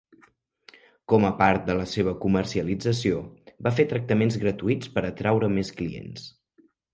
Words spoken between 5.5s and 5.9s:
més